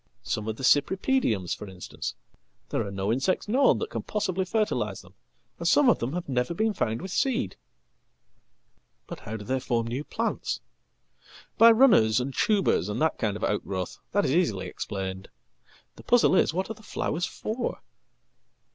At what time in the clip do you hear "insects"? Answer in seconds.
3.13-3.47